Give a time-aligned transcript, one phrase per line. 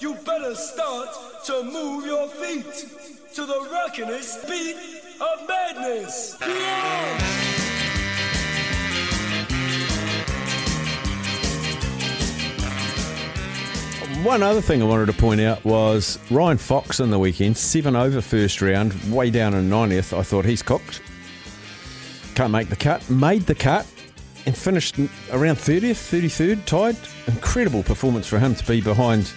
[0.00, 1.08] you better start
[1.44, 2.86] to move your feet
[3.34, 4.76] to the rockin'est beat
[5.20, 6.36] of madness.
[14.24, 17.94] One other thing I wanted to point out was Ryan Fox in the weekend, seven
[17.94, 20.16] over first round, way down in 90th.
[20.16, 21.02] I thought he's cooked.
[22.34, 23.08] Can't make the cut.
[23.10, 23.86] Made the cut
[24.46, 24.98] and finished
[25.32, 26.96] around 30th, 33rd, tied.
[27.26, 29.30] Incredible performance for him to be behind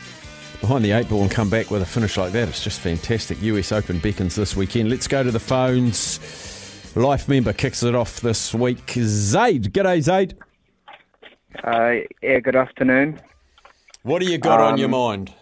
[0.64, 2.48] behind the eight ball and come back with a finish like that.
[2.48, 3.42] It's just fantastic.
[3.42, 4.90] US Open beckons this weekend.
[4.90, 6.22] Let's go to the phones.
[6.96, 8.90] Life member kicks it off this week.
[8.92, 9.74] Zaid.
[9.74, 10.38] G'day, Zaid.
[11.62, 13.20] Uh, yeah, good afternoon.
[14.04, 15.34] What do you got on Um, your mind?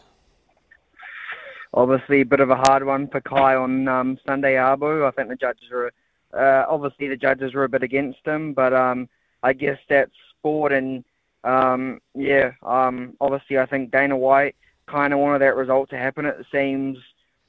[1.76, 5.06] Obviously, a bit of a hard one for Kai on um, Sunday Abu.
[5.06, 5.92] I think the judges were,
[6.34, 9.08] uh, obviously the judges were a bit against him, but um,
[9.44, 11.04] I guess that's sport, and
[11.44, 14.56] um, yeah, um, obviously I think Dana White
[14.92, 16.26] kind of wanted that result to happen.
[16.26, 16.98] It seems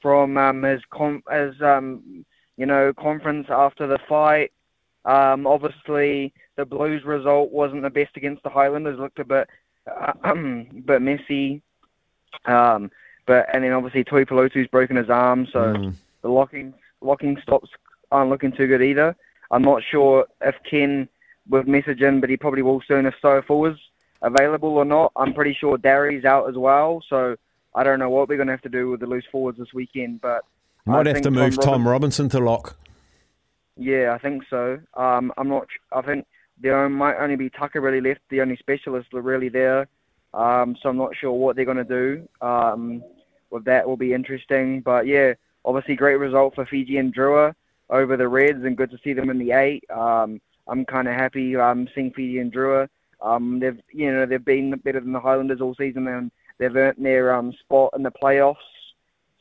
[0.01, 2.25] from um, his com- his um,
[2.57, 4.51] you know conference after the fight.
[5.05, 8.99] Um, obviously, the Blues result wasn't the best against the Highlanders.
[8.99, 9.49] Looked a bit,
[9.87, 10.13] uh,
[10.85, 11.61] bit messy.
[12.45, 12.89] Um,
[13.25, 15.95] but and then obviously Tuipulotu's broken his arm, so Mm.
[16.21, 17.69] the locking locking stops
[18.11, 19.15] aren't looking too good either.
[19.51, 21.07] I'm not sure if Ken
[21.49, 23.77] would message in, but he probably will soon if Suafoa was
[24.23, 25.11] available or not.
[25.15, 27.35] I'm pretty sure Darry's out as well, so
[27.75, 29.73] I don't know what we're going to have to do with the loose forwards this
[29.73, 30.21] weekend.
[30.21, 30.43] But
[30.85, 32.77] Might I have to move Tom Tom Robinson to lock.
[33.77, 34.79] yeah, I think so.
[34.95, 35.67] Um, I'm not.
[35.91, 36.25] I think
[36.59, 38.21] there might only be Tucker really left.
[38.29, 39.87] The only specialists are really there.
[40.33, 42.27] Um, so I'm not sure what they're going to do.
[42.41, 43.03] Um,
[43.51, 44.81] with that will be interesting.
[44.81, 47.53] But yeah, obviously great result for Fijian Drua
[47.89, 49.83] over the Reds, and good to see them in the eight.
[49.89, 52.87] Um, I'm kind of happy um, seeing Fijian Drua.
[53.23, 57.03] Um, they've you know they've been better than the Highlanders all season, and they've earned
[57.03, 58.55] their um, spot in the playoffs.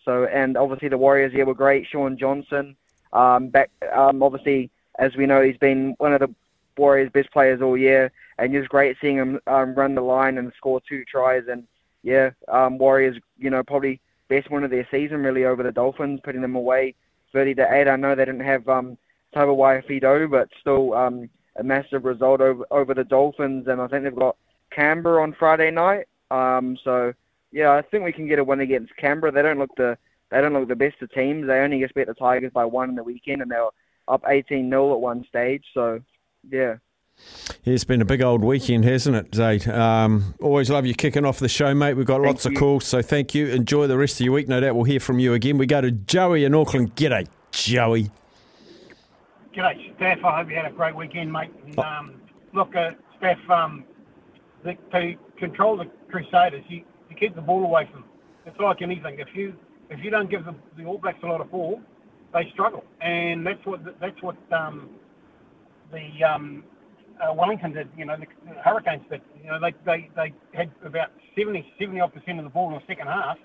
[0.05, 1.87] So and obviously the Warriors here were great.
[1.87, 2.77] Shaun Johnson,
[3.13, 6.35] um, back um, obviously as we know he's been one of the
[6.77, 10.39] Warriors' best players all year, and it was great seeing him um, run the line
[10.39, 11.45] and score two tries.
[11.49, 11.67] And
[12.03, 16.21] yeah, um, Warriors, you know, probably best win of their season really over the Dolphins,
[16.23, 16.95] putting them away
[17.33, 17.89] 30 to eight.
[17.89, 18.97] I know they didn't have um,
[19.35, 23.67] Fido, but still um, a massive result over over the Dolphins.
[23.69, 24.37] And I think they've got
[24.71, 26.07] Canberra on Friday night.
[26.31, 27.13] Um, so
[27.51, 29.33] yeah, I think we can get a win against Canberra.
[29.33, 29.97] They don't look the
[30.31, 31.47] they don't look the best of teams.
[31.47, 33.71] They only just beat the Tigers by one in the weekend, and they were
[34.09, 35.65] up 18 0 at one stage.
[35.75, 36.01] So
[36.51, 36.77] yeah.
[37.65, 39.69] It's been a big old weekend, hasn't it, Zaid?
[39.69, 41.95] Um, always love you kicking off the show, mate.
[41.95, 43.49] We've got Thank lots of calls, so thank you.
[43.49, 44.49] Enjoy the rest of your week.
[44.49, 45.59] No doubt we'll hear from you again.
[45.59, 46.97] We go to Joey in Auckland.
[46.97, 48.11] G'day, Joey.
[49.55, 50.25] G'day, Steph.
[50.25, 51.51] I hope you had a great weekend, mate.
[51.67, 52.15] And, um,
[52.55, 53.85] look, uh, Steph, um,
[54.65, 58.11] the, to control the Crusaders, you, you keep the ball away from them.
[58.47, 59.19] It's like anything.
[59.19, 59.55] If you
[59.91, 61.83] if you don't give the, the All Blacks a lot of ball,
[62.33, 64.89] they struggle, and that's what that's what um,
[65.93, 66.65] the um,
[67.21, 67.91] uh, Wellington did.
[67.97, 69.21] You know, the, the Hurricanes did.
[69.45, 72.77] You know, they, they, they had about 70 70 odd percent of the ball in
[72.77, 73.37] the second half,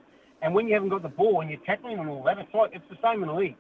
[0.42, 2.72] and when you haven't got the ball and you're tackling and all that, it's like
[2.74, 3.58] it's the same in the league.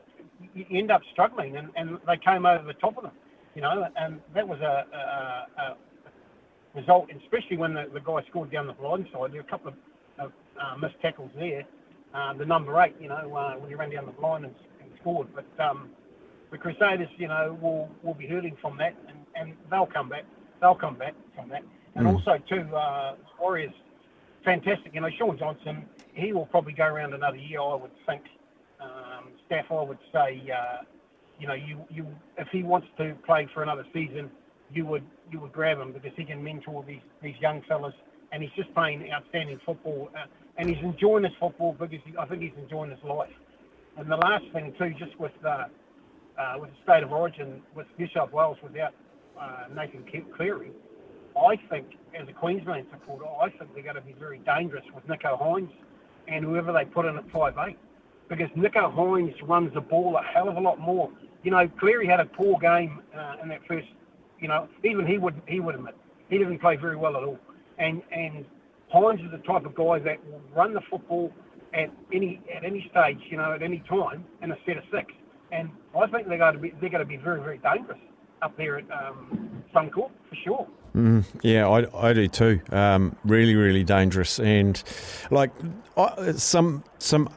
[0.54, 3.14] You, end up struggling, and, and they came over the top of them.
[3.56, 5.78] You know, and that was a, a, a
[6.76, 9.32] result, especially when the, the guy scored down the blind side.
[9.32, 9.76] There were a couple of,
[10.20, 10.32] of
[10.62, 11.64] uh, missed tackles there.
[12.14, 14.92] Uh, the number eight, you know, uh, when he ran down the blind and, and
[15.02, 15.28] scored.
[15.34, 15.90] But um,
[16.52, 20.26] the Crusaders, you know, will will be hurting from that, and, and they'll come back.
[20.62, 21.64] They'll come back from that.
[21.96, 23.74] And also too, uh, Warriors,
[24.46, 24.94] fantastic.
[24.94, 28.22] You know, Shaun Johnson, he will probably go around another year, I would think.
[29.48, 30.84] Staff, I would say, uh,
[31.40, 32.06] you know, you, you
[32.38, 34.30] if he wants to play for another season,
[34.72, 37.94] you would you would grab him because he can mentor these these young fellas,
[38.32, 40.26] and he's just playing outstanding football, uh,
[40.58, 43.32] and he's enjoying his football because he, I think he's enjoying his life.
[43.98, 45.66] And the last thing too, just with uh,
[46.38, 48.94] uh, with the state of origin with New South Wales without
[49.40, 50.04] uh, Nathan
[50.36, 50.72] Cleary,
[51.36, 51.88] I think
[52.20, 55.72] as a Queensland supporter, I think they're going to be very dangerous with Nicho Hynes
[56.28, 57.78] and whoever they put in at five eight,
[58.30, 61.10] because Nicho Hynes runs the ball a hell of a lot more.
[61.44, 63.88] You know, Cleary had a poor game uh, in that first.
[64.40, 65.96] You know, even he would he would admit
[66.30, 67.40] he didn't play very well at all.
[67.78, 68.46] And and
[68.94, 71.32] Hynes is the type of guy that will run the football
[71.74, 75.14] at any at any stage, you know, at any time in a set of six.
[75.52, 78.00] And I think they're going to be they're going to be very very dangerous
[78.42, 80.68] up there at um, Suncorp for sure.
[80.96, 82.60] Mm, yeah, I, I do too.
[82.72, 84.82] Um, really, really dangerous, and
[85.30, 85.52] like
[85.96, 87.30] I, some some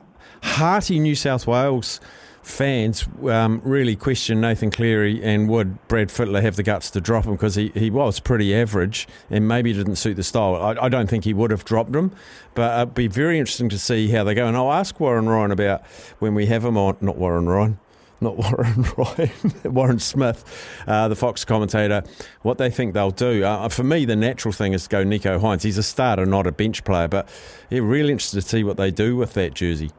[0.43, 2.01] hearty New South Wales
[2.43, 7.25] fans um, really question Nathan Cleary and would Brad Fittler have the guts to drop
[7.25, 10.57] him because he, he was pretty average and maybe didn't suit the style.
[10.57, 12.13] I, I don't think he would have dropped him,
[12.55, 14.47] but it'd be very interesting to see how they go.
[14.47, 15.87] And I'll ask Warren Ryan about
[16.19, 17.79] when we have him on, not Warren Ryan,
[18.21, 22.03] not Warren Ryan, Warren Smith, uh, the Fox commentator,
[22.43, 23.45] what they think they'll do.
[23.45, 25.63] Uh, for me, the natural thing is to go Nicho Hynes.
[25.63, 27.29] He's a starter, not a bench player, but
[27.69, 29.91] yeah, really interested to see what they do with that jersey.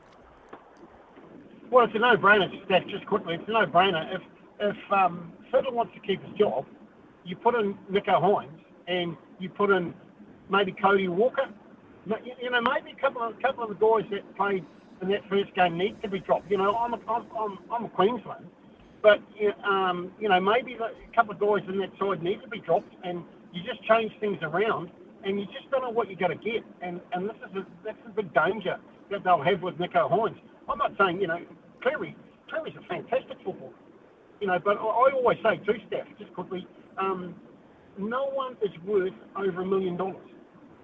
[1.72, 2.86] Well, it's a no-brainer, Steph.
[2.88, 4.14] Just quickly, it's a no-brainer.
[4.14, 4.22] If
[4.60, 6.66] if um, Fittler wants to keep his job,
[7.24, 8.52] you put in Nicho Hynes
[8.88, 9.94] and you put in
[10.50, 11.50] maybe Cody Walker.
[12.06, 14.66] You know, maybe a couple of a couple of the guys that played
[15.02, 16.52] in that first game need to be dropped.
[16.52, 18.48] You know, I'm a, I'm, I'm, I'm a Queensland,
[19.02, 19.20] but
[19.66, 22.94] um, you know, maybe a couple of guys in that side need to be dropped,
[23.04, 24.92] and you just change things around,
[25.24, 26.66] and you just don't know what you're going to get.
[26.82, 28.78] And and this is a, that's a big danger
[29.10, 30.38] that they'll have with Nicho Hynes.
[30.68, 31.40] I'm not saying you know
[31.82, 32.16] Cleary,
[32.50, 33.74] Cleary's a fantastic footballer.
[34.40, 36.68] You know, but I, I always say too, Steph, just quickly,
[36.98, 37.36] um,
[37.98, 40.28] no one is worth over a million dollars.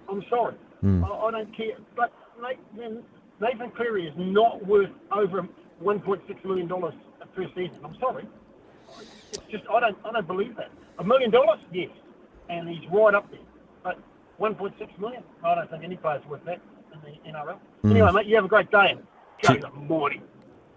[0.08, 0.54] I'm sorry.
[0.82, 1.04] Mm.
[1.04, 1.76] I, I, don't care.
[1.96, 3.02] But Nathan,
[3.40, 5.46] Nathan Cleary is not worth over
[5.82, 7.78] $1.6 million per season.
[7.84, 8.26] I'm sorry.
[9.32, 10.70] It's just, I don't, I don't believe that.
[10.98, 11.60] A million dollars?
[11.72, 11.90] Yes.
[12.48, 13.40] And he's right up there.
[13.82, 13.98] But
[14.40, 15.22] 1.6 million?
[15.44, 16.60] I don't think any player's worth that
[16.92, 17.58] in the NRL.
[17.84, 17.90] Mm.
[17.90, 19.02] Anyway, mate, you have a great day and
[19.42, 19.76] go the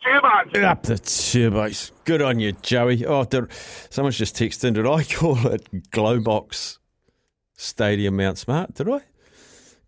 [0.05, 0.63] morning.
[0.63, 1.91] Up the turbos.
[2.05, 3.05] Good on you, Joey.
[3.05, 3.51] Oh, did,
[3.89, 4.73] someone's just texted.
[4.73, 6.77] Did I call it Glowbox
[7.55, 8.73] Stadium Mount Smart?
[8.73, 9.01] Did I?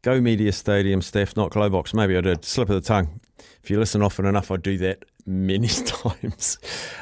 [0.02, 1.94] Go Media Stadium, Steph, not Glowbox.
[1.94, 2.44] Maybe I did.
[2.44, 3.22] Slip of the tongue.
[3.64, 6.58] If you listen often enough, I do that many times.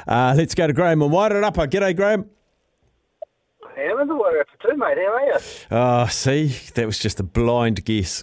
[0.06, 1.66] Uh, let's go to Graham and Wairarapa.
[1.68, 2.30] G'day, Graham.
[3.76, 4.98] I am in the Wairarapa too, mate.
[4.98, 5.36] How are you?
[5.70, 8.22] Ah, uh, see, that was just a blind guess.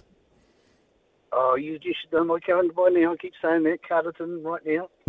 [1.32, 3.12] Oh, you just should know my calendar by now.
[3.12, 3.86] I keep saying that.
[3.86, 4.88] Carterton right now.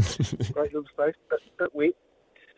[0.54, 1.94] Great little space, but a bit wet.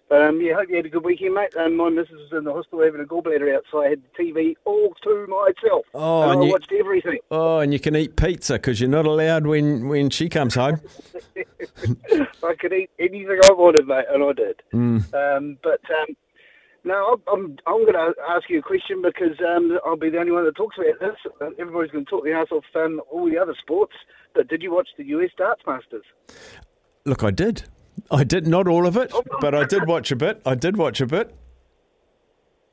[0.09, 1.55] But um, yeah, hope you had a good weekend, mate.
[1.55, 4.23] Um, my missus was in the hospital having a gallbladder out, so I had the
[4.23, 5.85] TV all to myself.
[5.93, 7.19] Oh, and, and I you, watched everything.
[7.31, 10.81] Oh, and you can eat pizza because you're not allowed when, when she comes home.
[12.43, 14.61] I could eat anything I wanted, mate, and I did.
[14.73, 15.13] Mm.
[15.13, 16.15] Um, but um,
[16.83, 20.31] no, I'm I'm going to ask you a question because um, I'll be the only
[20.31, 21.51] one that talks about this.
[21.59, 23.93] Everybody's going to talk the ass off um, all the other sports.
[24.35, 26.03] But did you watch the US Darts Masters?
[27.05, 27.63] Look, I did.
[28.11, 29.23] I did not all of it, oh.
[29.39, 30.41] but I did watch a bit.
[30.45, 31.33] I did watch a bit.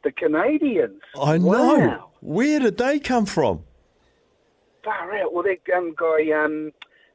[0.03, 1.03] The Canadians.
[1.21, 1.79] I know.
[1.79, 2.11] Wow.
[2.21, 3.65] Where did they come from?
[4.83, 5.33] Far out.
[5.33, 6.73] Well, that um, guy um,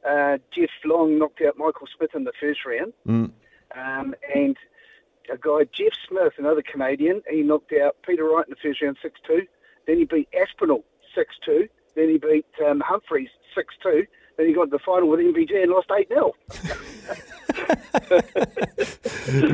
[0.07, 3.31] uh, Jeff Long knocked out Michael Smith in the first round, mm.
[3.75, 4.55] um, and
[5.31, 8.97] a guy, Jeff Smith, another Canadian, he knocked out Peter Wright in the first round
[9.01, 9.41] 6 2.
[9.87, 10.83] Then he beat Aspinall
[11.13, 11.67] 6 2.
[11.95, 14.05] Then he beat um, Humphreys 6 2.
[14.37, 16.33] Then he got to the final with MVG and lost 8 0.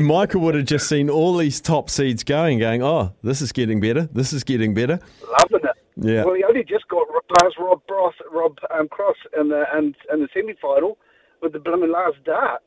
[0.00, 3.80] Michael would have just seen all these top seeds going, going, oh, this is getting
[3.80, 4.08] better.
[4.12, 4.98] This is getting better.
[5.22, 5.76] Loving it.
[5.96, 6.24] Yeah.
[6.24, 7.06] Well, he only just got
[7.40, 10.98] past Rob Broth, Rob um, Cross in the, in, in the semi final
[11.40, 12.62] with the blooming last dart.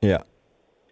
[0.00, 0.22] Yeah.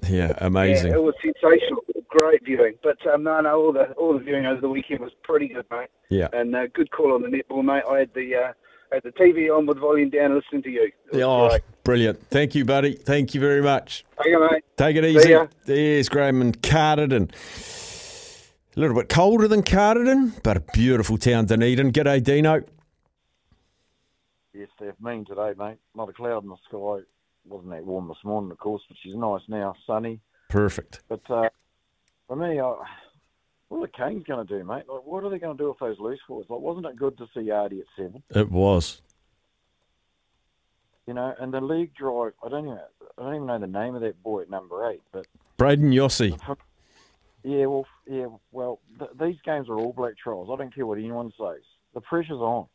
[0.09, 0.91] Yeah, amazing.
[0.91, 1.83] Yeah, it was sensational.
[2.09, 2.75] Great viewing.
[2.83, 5.65] But um, no, no, all the all the viewing over the weekend was pretty good,
[5.71, 5.89] mate.
[6.09, 6.29] Yeah.
[6.33, 7.85] And uh, good call on the netball, mate.
[7.89, 8.53] I had the uh,
[8.93, 10.91] had the TV on with volume down, listening to you.
[11.13, 11.63] Yeah, oh, great.
[11.85, 12.27] brilliant.
[12.29, 12.95] Thank you, buddy.
[12.95, 14.05] Thank you very much.
[14.23, 14.65] Take it, mate.
[14.77, 15.37] Take it easy.
[15.67, 17.31] There's Graham and Carterton.
[18.77, 21.93] A little bit colder than Carterton, but a beautiful town, Dunedin.
[21.93, 22.63] G'day, Dino.
[24.53, 25.79] Yes, they've Mean today, mate.
[25.95, 27.05] Not a cloud in the sky
[27.51, 30.21] wasn't that warm this morning, of course, but she's nice now, sunny.
[30.49, 31.03] Perfect.
[31.09, 31.49] But uh,
[32.27, 32.75] for me, I,
[33.69, 34.85] what are the Canes going to do, mate?
[34.89, 36.49] Like, what are they going to do with those loose forwards?
[36.49, 38.23] Like, wasn't it good to see Ardie at seven?
[38.31, 39.03] It was.
[41.07, 42.33] You know, and the league drive.
[42.45, 42.79] I don't even.
[43.19, 45.27] I don't even know the name of that boy at number eight, but
[45.59, 46.39] Brayden Iose.
[47.43, 50.49] Yeah, well, yeah, well, th- these games are all black trials.
[50.53, 51.63] I don't care what anyone says.
[51.95, 52.67] The pressure's on.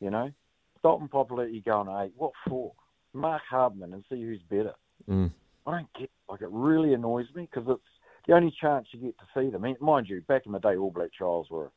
[0.00, 0.30] You know,
[0.78, 2.12] stop and Papali'i going eight.
[2.16, 2.72] What for?
[3.12, 4.74] Mark Harmon and see who's better.
[5.08, 5.30] Mm.
[5.66, 7.82] I don't get like it really annoys me because it's
[8.26, 9.64] the only chance you get to see them.
[9.80, 11.70] Mind you, back in the day, All Black trials were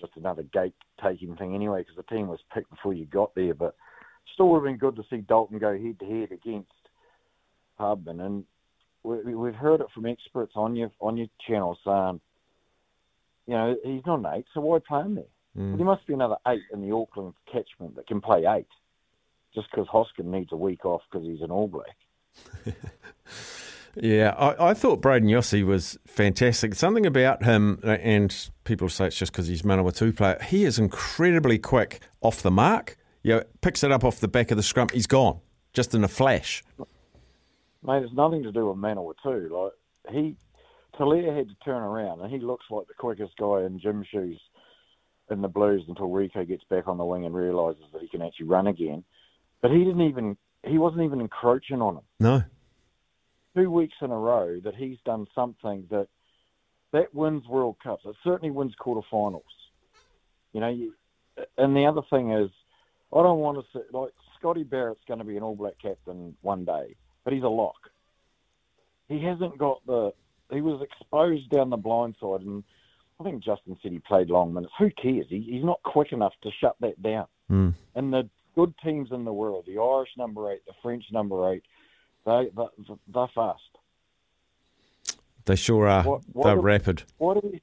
[0.00, 3.54] just another gate taking thing anyway because the team was picked before you got there.
[3.54, 3.74] But
[4.32, 6.70] still would have been good to see Dalton go head to head against
[7.78, 8.44] Harmon, and
[9.02, 12.20] we, we've heard it from experts on your on your channel saying,
[13.46, 15.24] you know, he's not an eight, so why play him there?
[15.56, 15.68] Mm.
[15.68, 18.66] Well, there must be another eight in the Auckland catchment that can play eight.
[19.54, 21.96] Just because Hoskin needs a week off because he's an All Black.
[23.94, 26.74] Yeah, I, I thought Brayden Iose was fantastic.
[26.74, 30.38] Something about him, uh, and people say it's just because he's a Manawatu player.
[30.42, 32.96] He is incredibly quick off the mark.
[33.22, 34.88] You know, picks it up off the back of the scrum.
[34.92, 35.40] He's gone
[35.74, 36.64] just in a flash.
[37.84, 39.50] Mate, it's nothing to do with Manawatu.
[39.50, 39.72] Like
[40.10, 40.36] he,
[40.98, 44.40] Tele'a had to turn around, and he looks like the quickest guy in gym shoes
[45.30, 48.22] in the Blues until Rieko gets back on the wing and realizes that he can
[48.22, 49.04] actually run again.
[49.62, 50.36] But he didn't even.
[50.64, 52.02] He wasn't even encroaching on him.
[52.20, 52.42] No.
[53.56, 56.08] two weeks in a row that he's done something that
[56.92, 58.04] that wins World Cups.
[58.04, 59.42] It certainly wins quarterfinals.
[60.52, 60.94] You know, you,
[61.56, 62.50] and the other thing is,
[63.12, 66.36] I don't want to say like Scotty Barrett's going to be an All Black captain
[66.42, 67.90] one day, but he's a lock.
[69.08, 70.12] He hasn't got the.
[70.50, 72.62] He was exposed down the blind side, and
[73.18, 74.72] I think Justin said he played long minutes.
[74.78, 75.26] Who cares?
[75.28, 77.26] He, he's not quick enough to shut that down.
[77.50, 77.74] Mm.
[77.94, 81.62] And the good teams in the world, the Irish number eight, the French number eight,
[82.26, 82.64] they, they
[83.12, 83.60] they're fast.
[85.44, 86.04] They sure are.
[86.04, 87.02] What- what They're do- rapid.
[87.18, 87.60] Do we?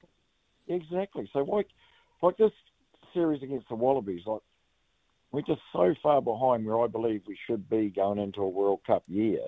[0.68, 1.28] Exactly.
[1.32, 1.68] So like,
[2.22, 2.52] like this
[3.14, 4.42] series against the Wallabies, like
[5.32, 8.80] we're just so far behind where I believe we should be going into a World
[8.86, 9.40] Cup year.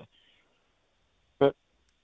[1.39, 1.55] But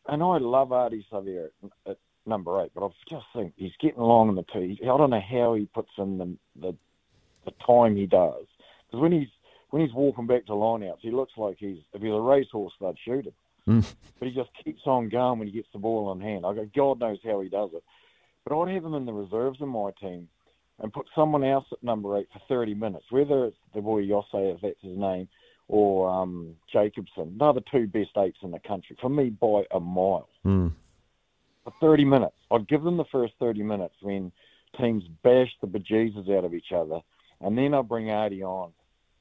[0.07, 1.49] and I love Ardie Savea
[1.87, 4.79] at, at number eight, but I just think he's getting long in the tooth.
[4.83, 6.75] I don't know how he puts in the the,
[7.45, 8.45] the time he does
[8.91, 9.29] because when he's
[9.71, 12.99] when he's walking back to lineouts, he looks like he's if he's a racehorse, they'd
[13.05, 13.35] shoot him
[14.19, 16.47] but he just keeps on going when he gets the ball in hand.
[16.47, 17.85] I go, God knows how he does it.
[18.45, 20.29] But I'd have him in the reserves in my team
[20.81, 24.55] and put someone else at number eight for 30 minutes, whether it's the boy Iose,
[24.55, 25.29] if that's his name,
[25.67, 27.37] or um, Jacobson.
[27.39, 30.29] They're the two best eights in the country, for me, by a mile.
[30.47, 30.73] Mm.
[31.65, 32.37] For 30 minutes.
[32.51, 34.33] I'd give them the first 30 minutes when
[34.81, 37.01] teams bash the bejesus out of each other,
[37.41, 38.73] and then I'd bring Ardie on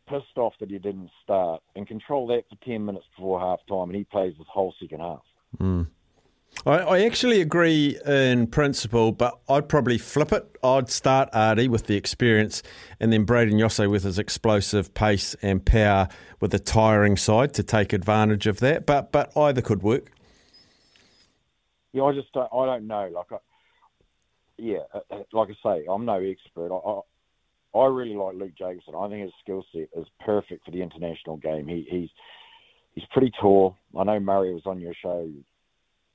[0.08, 3.90] pissed off that he didn't start and control that for 10 minutes before half time,
[3.90, 5.22] and he plays the whole second half.
[6.66, 10.58] I, I actually agree in principle, but I'd probably flip it.
[10.64, 12.64] I'd start Ardie with the experience,
[13.00, 16.08] and then Brayden Iose with his explosive pace and power
[16.40, 18.86] with the tiring side to take advantage of that.
[18.86, 20.12] But but either could work.
[21.94, 22.50] Yeah, I just don't.
[22.52, 23.10] I don't know.
[23.14, 23.38] Like, I,
[24.58, 26.72] yeah, uh, uh, like I say, I'm no expert.
[26.74, 27.02] I,
[27.80, 28.96] I really like Luke Jacobson.
[28.98, 31.68] I think his skill set is perfect for the international game.
[31.68, 32.10] He he's
[32.96, 33.76] he's pretty tall.
[33.98, 35.30] I know Murray was on your show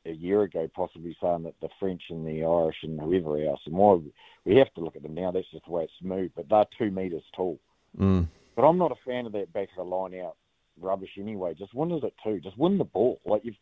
[0.04, 3.74] a year ago, possibly saying that the French and the Irish and whoever else, and
[3.74, 4.02] more
[4.44, 5.30] we have to look at them now.
[5.30, 6.34] That's just the way it's moved.
[6.34, 7.58] But they're two meters tall.
[7.98, 8.28] Mm.
[8.56, 10.36] But I'm not a fan of that back of the line out
[10.80, 11.54] rubbish anyway.
[11.54, 12.40] Just win it at two.
[12.40, 13.20] Just win the ball.
[13.24, 13.56] Like you've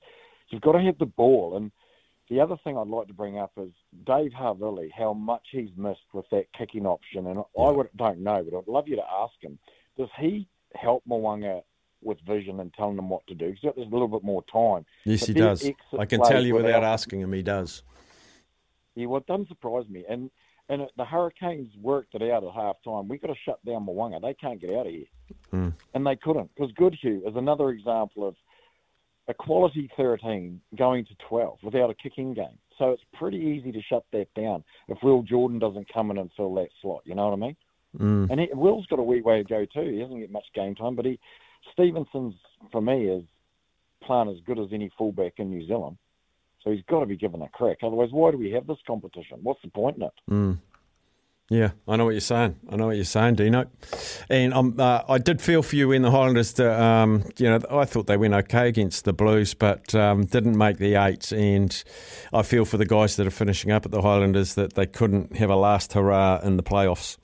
[0.49, 1.57] you've got to have the ball.
[1.57, 1.71] And
[2.31, 3.71] the other thing I'd like to bring up is
[4.07, 7.27] Dave Havili, how much he's missed with that kicking option.
[7.27, 9.59] And I would, don't know, but I'd love you to ask him.
[9.99, 10.47] Does he
[10.77, 11.63] help Mo'unga
[12.03, 13.49] with vision and telling him what to do?
[13.49, 14.87] He's got this little bit more time.
[15.05, 15.71] Yes, But he does.
[15.99, 17.83] I can tell you without without- asking him, he does.
[18.95, 20.05] Yeah, well, it doesn't surprise me.
[20.09, 20.31] And
[20.69, 23.09] and the Hurricanes worked it out at half time.
[23.09, 24.21] We've got to shut down Mo'unga.
[24.23, 25.07] They can't get out of here.
[25.53, 25.75] Mm.
[25.95, 26.49] And they couldn't.
[26.55, 28.37] Because Goodhue is another example of
[29.31, 32.59] a quality 13 going to 12 without a kicking game.
[32.79, 36.31] So it's pretty easy to shut that down if Will Jordan doesn't come in and
[36.37, 37.03] fill that slot.
[37.05, 37.57] You know what I mean?
[37.99, 38.31] Mm.
[38.31, 39.91] And he, Will's got a wee way to go too.
[39.91, 41.19] He doesn't get much game time, but he
[41.73, 42.35] Stevenson's
[42.73, 43.25] for me is
[44.03, 45.97] playing as good as any fullback in New Zealand.
[46.63, 47.79] So he's got to be given a crack.
[47.83, 49.39] Otherwise, why do we have this competition?
[49.43, 50.13] What's the point in it?
[50.31, 50.59] Mm.
[51.53, 52.61] Yeah, I know what you're saying.
[52.71, 53.67] I know what you're saying, Dino.
[54.29, 56.53] And um, uh, I did feel for you in the Highlanders.
[56.55, 60.57] To, um, you know, I thought they went okay against the Blues, but um, didn't
[60.57, 61.33] make the eight.
[61.33, 61.83] And
[62.33, 65.39] I feel for the guys that are finishing up at the Highlanders that they couldn't
[65.39, 67.19] have a last hurrah in the playoffs.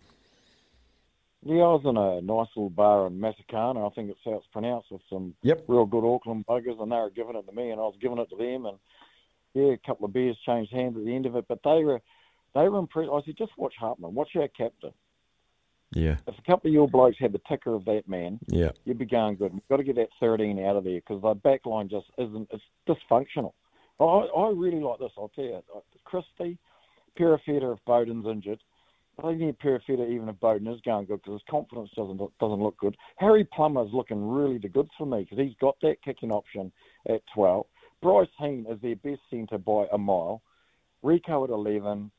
[1.44, 4.46] Yeah, I was in a nice little bar in Massacana, I think it's how it's
[4.52, 5.66] pronounced, with some Yep.
[5.68, 8.18] real good Auckland buggers, and they were giving it to me, and I was giving
[8.18, 8.78] it to them, and
[9.54, 12.02] yeah, a couple of beers changed hands at the end of it, but they were
[12.56, 13.10] they were impressed.
[13.12, 14.92] I said, just watch Harmon, watch our captain.
[15.92, 18.98] Yeah, If a couple of your blokes had the ticker of that man, yeah, you'd
[18.98, 19.52] be going good.
[19.52, 22.48] We've got to get that 13 out of there because the back line just isn't,
[22.50, 23.52] it's dysfunctional.
[24.00, 25.62] I, I really like this, I'll tell you.
[25.74, 26.58] Uh, Christie,
[27.18, 28.58] Perofeta if Beauden's injured.
[29.18, 32.62] I don't need Perofeta even if Beauden is going good because his confidence doesn't doesn't
[32.62, 32.96] look good.
[33.16, 36.72] Harry Plummer's looking really the goods for me because he's got that kicking option
[37.08, 37.64] at 12.
[38.02, 40.42] Bryce Heem is their best centre by a mile.
[41.02, 42.10] Rieko at 11.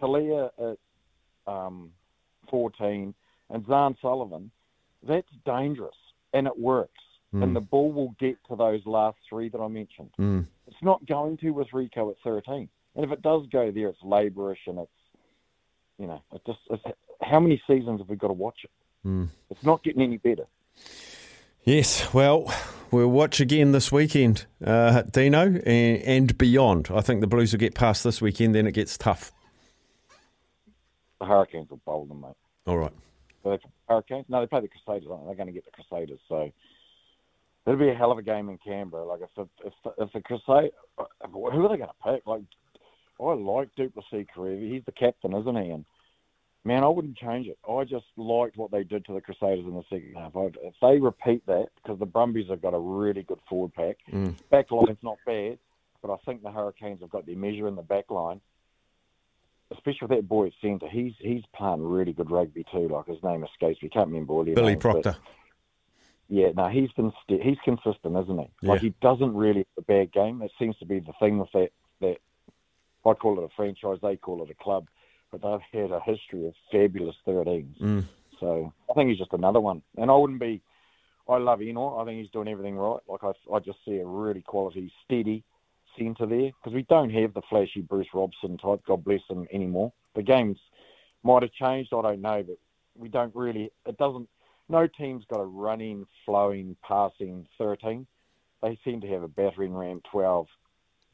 [0.00, 1.90] Tele'a at um,
[2.50, 3.14] 14.
[3.50, 4.50] And Zarn Sullivan.
[5.06, 5.94] That's dangerous
[6.32, 6.90] and it works.
[7.32, 10.10] And the ball will get to those last three that I mentioned.
[10.20, 10.46] mm.
[10.68, 12.68] It's not going to with Rieko at 13.
[12.94, 14.90] And if it does go there, it's labourish and it's,
[15.98, 16.84] you know, it just, it's,
[17.22, 18.70] how many seasons have we got to watch it?
[19.04, 19.30] Mm.
[19.50, 20.46] It's not getting any better.
[21.64, 22.54] Yes, well,
[22.92, 26.88] we'll watch again this weekend, uh, Dino, and, and beyond.
[26.94, 29.32] I think the Blues will get past this weekend, then it gets tough.
[31.24, 32.36] The Hurricanes will bowl them, mate.
[32.66, 32.92] All right.
[33.42, 34.26] So they, Hurricanes?
[34.28, 35.28] No, they play the Crusaders, aren't they?
[35.28, 36.20] They're going to get the Crusaders.
[36.28, 36.50] So
[37.66, 39.06] it'll be a hell of a game in Canberra.
[39.06, 40.72] Like if the, if the, if the Crusaders,
[41.32, 42.26] who are they going to pick?
[42.26, 42.42] Like
[43.18, 44.70] I like Du'Plessis Kirifi.
[44.74, 45.70] He's the captain, isn't he?
[45.70, 45.86] And
[46.64, 47.58] man, I wouldn't change it.
[47.66, 50.36] I just liked what they did to the Crusaders in the second half.
[50.36, 53.96] I'd, if they repeat that, because the Brumbies have got a really good forward pack,
[54.12, 54.36] Mm.
[54.50, 55.58] back line's not bad,
[56.02, 58.42] but I think the Hurricanes have got their measure in the back line.
[59.74, 62.88] Especially with that boy at centre, he's he's playing really good rugby too.
[62.88, 65.16] Like his name escapes me, can't remember all Billy names, Proctor.
[66.28, 68.66] yeah, no, he's been st- he's consistent, isn't he?
[68.66, 68.88] Like Yeah.
[68.88, 70.38] he doesn't really have a bad game.
[70.38, 71.70] That seems to be the thing with that.
[72.00, 72.16] That
[73.06, 74.86] I call it a franchise, they call it a club,
[75.30, 77.78] but they've had a history of fabulous 13s.
[77.80, 78.04] Mm.
[78.40, 79.82] So I think he's just another one.
[79.96, 80.60] And I wouldn't be.
[81.28, 81.96] I love Eno.
[81.98, 83.00] I think he's doing everything right.
[83.08, 85.42] Like I, I just see a really quality, steady
[85.98, 88.80] centre there because we don't have the flashy Bruce Robson type.
[88.86, 89.92] God bless him anymore.
[90.14, 90.58] The games
[91.22, 91.92] might have changed.
[91.92, 92.58] I don't know, but
[92.96, 93.70] we don't really.
[93.86, 94.28] It doesn't.
[94.68, 98.06] No team's got a running, flowing, passing 13.
[98.62, 100.46] They seem to have a battering ram 12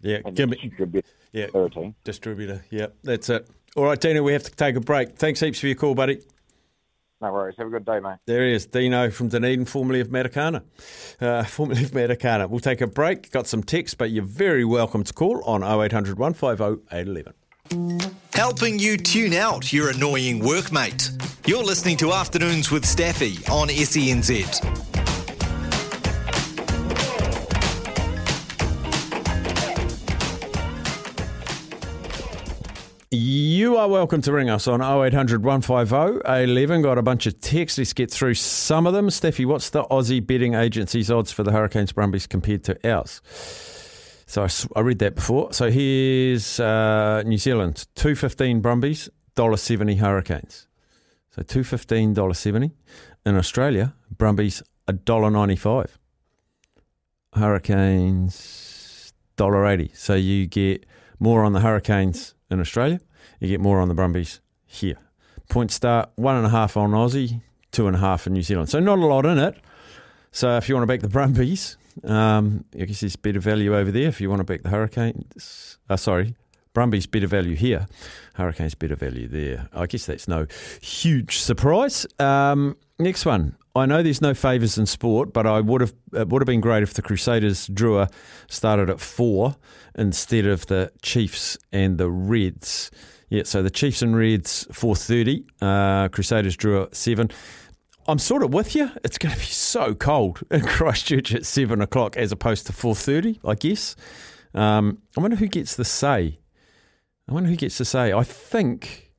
[0.00, 1.94] Yeah, give me, distribute yeah, 13.
[2.04, 2.64] distributor.
[2.70, 3.48] Yeah, that's it.
[3.76, 5.16] All right, Dino, we have to take a break.
[5.16, 6.20] Thanks heaps for your call, buddy.
[7.20, 7.54] No worries.
[7.58, 8.16] Have a good day, mate.
[8.26, 10.62] There he is, Dino from Dunedin, formerly of Matakana.
[11.20, 12.48] Uh, formerly of Matakana.
[12.48, 13.30] We'll take a break.
[13.30, 17.34] Got some text, but you're very welcome to call on 0800 150 811.
[18.32, 21.10] Helping you tune out your annoying workmate.
[21.46, 24.99] You're listening to Afternoons with Staffy on SENZ.
[33.80, 36.82] Are welcome to ring us on 0800 150 811.
[36.82, 37.78] Got a bunch of texts.
[37.78, 39.08] Let's get through some of them.
[39.08, 43.22] Steffi, what's the Aussie betting agency's odds for the Hurricanes Brumbies compared to ours?
[44.26, 45.54] So I read that before.
[45.54, 50.68] So here's uh, New Zealand, 215 Brumbies, $1.70 Hurricanes.
[51.30, 52.72] So $215, $1.70.
[53.24, 55.86] In Australia, Brumbies, $1.95.
[57.32, 59.96] Hurricanes, $1.80.
[59.96, 60.84] So you get
[61.18, 63.00] more on the Hurricanes in Australia,
[63.40, 64.96] you get more on the Brumbies here.
[65.48, 68.68] Point start, one and a half on Aussie, two and a half in New Zealand.
[68.68, 69.56] So not a lot in it.
[70.30, 73.90] So if you want to back the Brumbies, um, I guess there's better value over
[73.90, 74.08] there.
[74.08, 76.36] If you want to back the Hurricanes, uh, sorry,
[76.72, 77.88] Brumbies better value here,
[78.34, 79.68] Hurricanes better value there.
[79.72, 80.46] I guess that's no
[80.80, 82.06] huge surprise.
[82.18, 83.56] Um, next one.
[83.74, 86.60] I know there's no favours in sport, but I would have it would have been
[86.60, 88.12] great if the Crusaders Drua
[88.48, 89.54] started at four
[89.94, 92.90] instead of the Chiefs and the Reds.
[93.30, 97.30] Yeah, so the Chiefs and Reds four thirty, uh, Crusaders at seven.
[98.08, 98.90] I'm sort of with you.
[99.04, 102.96] It's going to be so cold in Christchurch at seven o'clock as opposed to four
[102.96, 103.40] thirty.
[103.44, 103.94] I guess.
[104.52, 106.40] Um, I wonder who gets the say.
[107.28, 108.12] I wonder who gets the say.
[108.12, 109.12] I think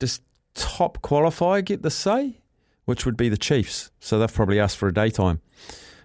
[0.00, 0.20] does
[0.54, 2.40] top qualifier get the say,
[2.86, 3.90] which would be the Chiefs.
[4.00, 5.42] So they've probably asked for a daytime.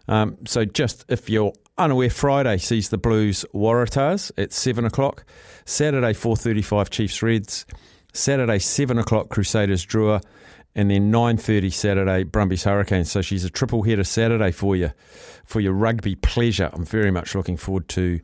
[0.08, 5.26] Um, so just if you're unaware, Friday sees the Blues Waratahs at seven o'clock.
[5.66, 7.66] Saturday four thirty-five Chiefs Reds.
[8.14, 10.22] Saturday seven o'clock Crusaders Drua,
[10.76, 13.10] and then nine thirty Saturday Brumbies Hurricanes.
[13.10, 14.92] So she's a triple header Saturday for you,
[15.46, 16.70] for your rugby pleasure.
[16.74, 18.20] I'm very much looking forward to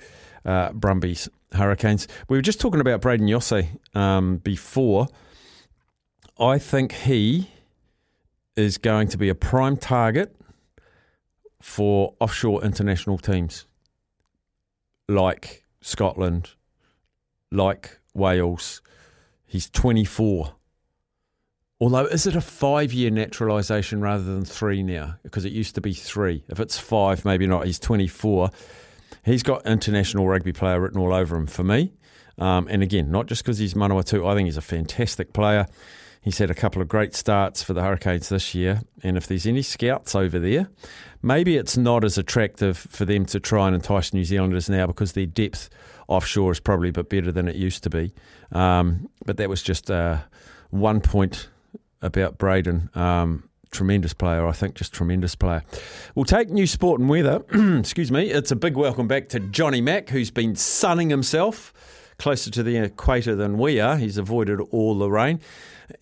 [0.46, 2.08] uh, Brumbies Hurricanes.
[2.28, 5.08] We were just talking about Brayden Iose um, before.
[6.40, 7.50] I think he
[8.56, 10.36] is going to be a prime target
[11.62, 13.66] for offshore international teams
[15.08, 16.52] like Scotland,
[17.52, 18.82] like Wales.
[19.46, 20.54] He's 24.
[21.80, 25.16] Although, is it a five year naturalisation rather than three now?
[25.24, 26.44] Because it used to be three.
[26.50, 27.66] If it's five, maybe not.
[27.66, 28.50] He's 24.
[29.24, 31.94] He's got international rugby player written all over him for me.
[32.40, 35.68] Um, and again, not just because he's Manawatu, I think he's a fantastic player.
[36.28, 38.82] He's had a couple of great starts for the Hurricanes this year.
[39.02, 40.68] And if there's any scouts over there,
[41.22, 45.14] maybe it's not as attractive for them to try and entice New Zealanders now because
[45.14, 45.70] their depth
[46.10, 48.12] offshore is probably a bit better than it used to be.
[48.52, 50.18] Um, but that was just uh,
[50.70, 51.48] one point
[52.02, 52.94] about Brayden.
[52.94, 55.64] Um, tremendous player, I think, just tremendous player.
[56.14, 57.42] We'll take new sport and weather.
[57.80, 58.32] Excuse me.
[58.32, 61.72] It's a big welcome back to Johnny Mack, who's been sunning himself
[62.20, 63.98] closer to the equator than we are.
[63.98, 65.40] He's avoided all the rain.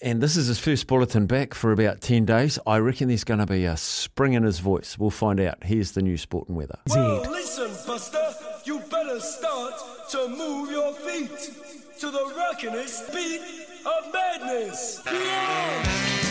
[0.02, 2.58] And this is his first bulletin back for about 10 days.
[2.66, 4.98] I reckon there's going to be a spring in his voice.
[4.98, 5.64] We'll find out.
[5.64, 6.80] Here's the new sport and weather.
[6.88, 8.34] Well, listen, Buster,
[8.66, 9.74] you better start
[10.12, 11.52] to move your feet
[12.00, 13.42] to the rockinest beat
[13.86, 15.02] of madness.
[15.06, 16.25] Yeah!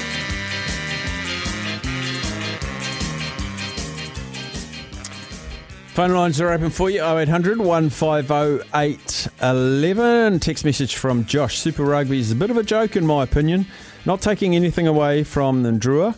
[5.95, 10.41] Phone lines are open for you 0800 150 811.
[10.41, 11.61] Text message from Josh.
[11.61, 13.65] Super Rugby is a bit of a joke, in my opinion.
[14.05, 16.17] Not taking anything away from the Drua,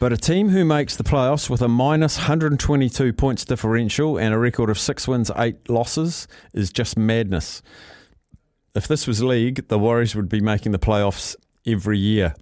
[0.00, 4.38] but a team who makes the playoffs with a minus 122 points differential and a
[4.38, 7.62] record of six wins, eight losses is just madness.
[8.74, 12.34] If this was league, the Warriors would be making the playoffs every year.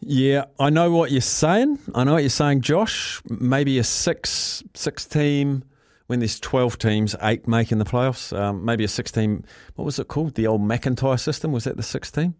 [0.00, 1.78] Yeah, I know what you're saying.
[1.94, 3.20] I know what you're saying, Josh.
[3.28, 5.64] Maybe a six six team
[6.06, 8.36] when there's twelve teams, eight making the playoffs.
[8.36, 9.44] Um, maybe a six team.
[9.74, 10.34] What was it called?
[10.34, 11.50] The old McIntyre system.
[11.52, 12.34] Was that the six team?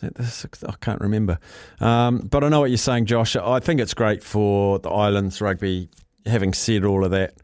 [0.00, 1.40] I can't remember.
[1.80, 3.34] Um, but I know what you're saying, Josh.
[3.34, 5.88] I think it's great for the islands rugby.
[6.26, 7.34] Having said all of that,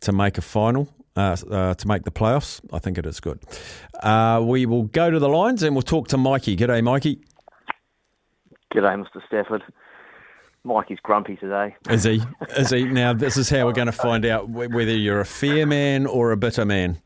[0.00, 0.88] to make a final.
[1.16, 3.40] Uh, uh, to make the playoffs, I think it is good.
[4.00, 6.56] Uh, we will go to the lines and we'll talk to Mikey.
[6.56, 7.20] G'day, Mikey.
[8.72, 9.24] G'day, Mr.
[9.26, 9.62] Stafford.
[10.62, 11.74] Mikey's grumpy today.
[11.88, 12.22] Is he?
[12.56, 12.84] Is he?
[12.84, 16.32] Now, this is how we're going to find out whether you're a fair man or
[16.32, 17.00] a bitter man.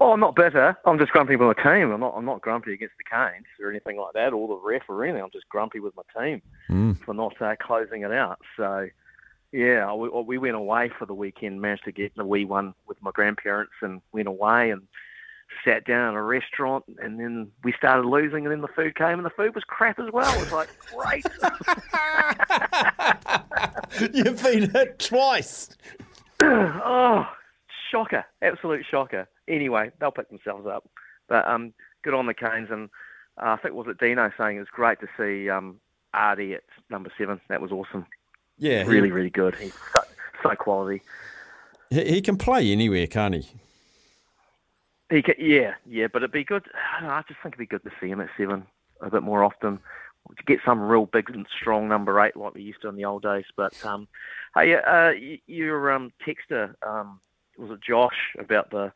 [0.00, 0.76] Oh, I'm not bitter.
[0.84, 1.90] I'm just grumpy with my team.
[1.90, 2.14] I'm not.
[2.16, 5.22] I'm not grumpy against the Canes or anything like that, or the ref or anything.
[5.22, 7.04] I'm just grumpy with my team mm.
[7.04, 8.40] for not uh, closing it out.
[8.56, 8.88] So,
[9.52, 11.62] yeah, we, we went away for the weekend.
[11.62, 14.82] Managed to get the wee one with my grandparents, and went away and
[15.64, 19.18] sat down at a restaurant, and then we started losing, and then the food came,
[19.18, 20.32] and the food was crap as well.
[20.34, 21.24] It was like, great.
[24.14, 25.76] You've been hit twice.
[26.42, 27.26] oh,
[27.90, 28.24] shocker.
[28.42, 29.28] Absolute shocker.
[29.48, 30.88] Anyway, they'll pick themselves up.
[31.28, 32.88] But um, good on the Canes, and
[33.38, 35.80] uh, I think, was it Dino saying it's great to see um,
[36.14, 37.40] Ardie at number seven.
[37.48, 38.06] That was awesome.
[38.58, 38.82] Yeah.
[38.82, 39.54] Really, he, really good.
[39.56, 40.02] He's so,
[40.42, 41.02] so quality.
[41.90, 43.48] He, he can play anywhere, can't he?
[45.10, 46.66] He can, yeah, yeah, but it'd be good.
[46.74, 48.66] I, know, I just think it'd be good to see him at seven
[49.00, 49.78] a bit more often
[50.36, 53.04] to get some real big and strong number eight like we used to in the
[53.04, 53.44] old days.
[53.56, 54.08] But um,
[54.54, 55.12] hey, uh,
[55.46, 57.20] your um, texter um,
[57.56, 58.92] was it Josh about the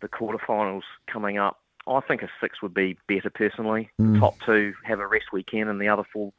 [0.00, 1.60] the quarterfinals coming up?
[1.86, 3.90] I think a six would be better personally.
[4.00, 4.20] Mm.
[4.20, 6.32] Top two have a rest weekend, and the other four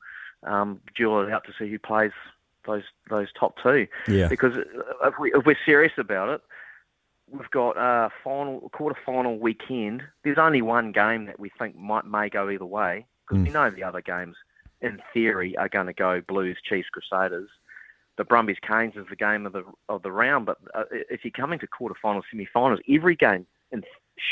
[0.43, 2.11] um, duel it out to see who plays
[2.65, 3.87] those those top two.
[4.07, 4.27] Yeah.
[4.27, 6.41] Because if we if we're serious about it,
[7.33, 10.03] we've got a final quarter final weekend.
[10.23, 13.47] There's only one game that we think might may go either way because Mm.
[13.47, 14.35] we know the other games,
[14.81, 17.49] in theory, are going to go Blues, Chiefs, Crusaders.
[18.17, 21.31] The Brumbies Canes is the game of the of the round, but uh, if you're
[21.31, 23.83] coming to quarterfinals, semi-finals, every game in,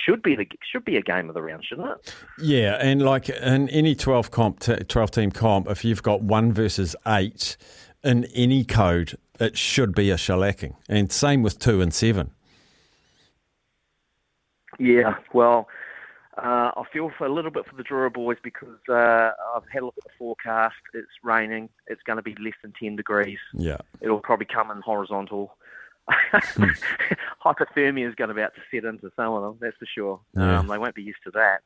[0.06, 2.16] should be the should be a game of the round, shouldn't it?
[2.38, 6.96] Yeah, and like in any twelve comp, twelve team comp, if you've got one versus
[7.08, 7.58] eight
[8.04, 12.30] in any code, it should be a shellacking, and same with two and seven.
[14.80, 15.68] Yeah, well,
[16.38, 19.82] uh, I feel for a little bit for the Drua boys because uh, I've had
[19.82, 20.76] a look at the forecast.
[20.94, 21.70] It's raining.
[21.88, 23.40] It's going to be less than 10 degrees.
[23.54, 23.78] Yeah.
[24.00, 25.56] It'll probably come in horizontal.
[27.46, 30.20] Hypothermia is going to be out to set into some of them, that's for sure.
[30.36, 30.60] Yeah.
[30.60, 31.62] Um, they won't be used to that.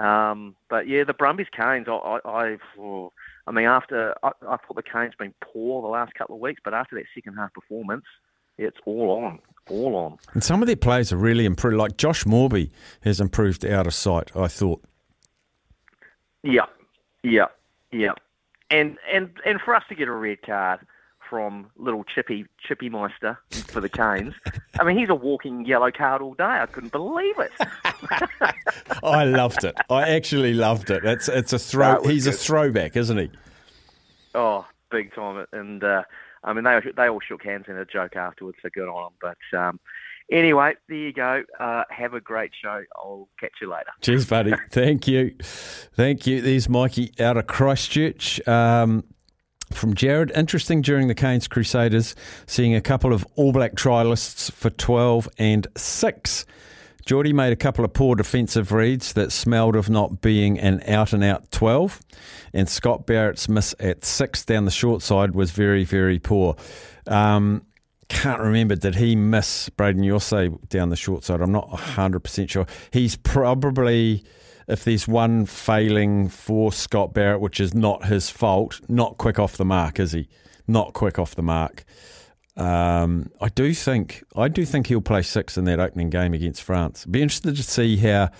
[0.00, 3.12] Um, but yeah, the Brumbies Canes, I, I, I've, oh,
[3.46, 6.60] I mean, after I, I thought the Canes been poor the last couple of weeks,
[6.64, 8.04] but after that second half performance,
[8.58, 9.38] it's all on,
[9.68, 10.18] all on.
[10.34, 11.76] And some of their players are really improved.
[11.76, 12.70] Like Josh Moorby
[13.02, 14.30] has improved out of sight.
[14.36, 14.82] I thought.
[16.42, 16.66] Yeah,
[17.22, 17.46] yeah,
[17.92, 18.12] yeah.
[18.70, 20.80] And and and for us to get a red card
[21.28, 24.34] from little Chippy Chippy Meister for the Canes,
[24.78, 26.44] I mean he's a walking yellow card all day.
[26.44, 27.52] I couldn't believe it.
[29.02, 29.76] I loved it.
[29.90, 31.04] I actually loved it.
[31.04, 31.94] It's it's a throw.
[31.94, 33.30] No, it he's a throwback, isn't he?
[34.34, 35.46] Oh, big time!
[35.52, 36.02] And uh,
[36.46, 39.34] I mean they they all shook hands in a joke afterwards, so good on them.
[39.52, 39.80] But um,
[40.30, 41.42] anyway, there you go.
[41.58, 42.82] Uh, have a great show.
[42.96, 43.90] I'll catch you later.
[44.00, 44.54] Cheers, buddy.
[44.70, 45.34] Thank you.
[45.42, 46.40] Thank you.
[46.40, 48.46] There's Mikey out of Christchurch.
[48.48, 49.04] Um,
[49.72, 52.14] from Jared, interesting during the Canes Crusaders,
[52.46, 56.46] seeing a couple of All Black trialists for 12 and 6.
[57.06, 61.12] Jordie made a couple of poor defensive reads that smelled of not being an out
[61.12, 62.00] and out 12,
[62.52, 66.56] and Scott Barrett's miss at 6 down the short side was very, very poor.
[67.06, 67.64] Um,
[68.08, 71.40] can't remember, did he miss Brayden Iose down the short side?
[71.40, 72.66] I'm not 100% sure.
[72.90, 74.24] He's probably,
[74.66, 79.56] if there's one failing for Scott Barrett, which is not his fault, not quick off
[79.56, 80.28] the mark, is he?
[80.66, 81.84] Not quick off the mark.
[82.56, 86.62] Um, I do think I do think he'll play six in that opening game against
[86.62, 87.04] France.
[87.04, 88.30] Be interested to see how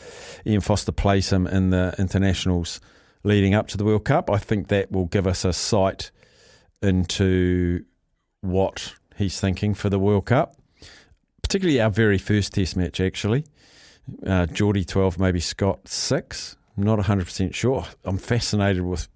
[0.46, 2.80] Ian Foster plays him in the internationals
[3.24, 4.30] leading up to the World Cup.
[4.30, 6.10] I think that will give us a sight
[6.80, 7.84] into
[8.40, 10.56] what he's thinking for the World Cup,
[11.42, 13.00] particularly our very first Test match.
[13.00, 13.44] Actually,
[14.26, 16.56] uh, Jordie twelve, maybe Scott six.
[16.78, 17.84] I'm not 100 percent sure.
[18.04, 19.08] I'm fascinated with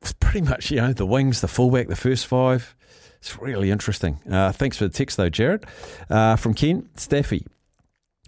[0.00, 2.75] with pretty much you know the wings, the fullback, the first five.
[3.26, 4.20] It's really interesting.
[4.30, 5.64] Uh, thanks for the text, though, Jared.
[6.08, 7.44] Uh, from Ken, Staffy.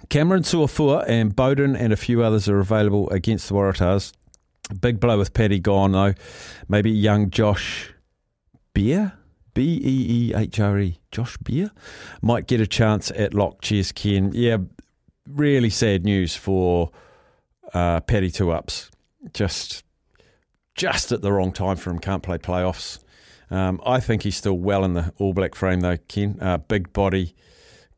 [0.08, 4.12] Cameron Suafoa and Beauden and a few others are available against the Waratahs.
[4.80, 6.14] Big blow with Paddy gone, though.
[6.68, 7.94] Maybe young Josh
[8.74, 9.12] Beehre?
[9.54, 10.98] B E E H R E.
[11.12, 11.70] Josh Beehre?
[12.20, 13.60] Might get a chance at lock.
[13.62, 14.32] Cheers, Ken.
[14.34, 14.56] Yeah,
[15.28, 16.90] really sad news for
[17.72, 18.90] uh, Paddy Two Ups.
[19.32, 19.84] Just,
[20.74, 22.00] just at the wrong time for him.
[22.00, 22.98] Can't play playoffs.
[23.50, 26.38] Um, I think he's still well in the All Black frame, though, Ken.
[26.40, 27.34] Uh, big body,